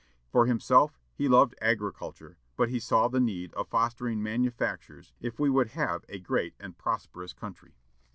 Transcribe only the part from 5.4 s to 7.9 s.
would have a great and prosperous country.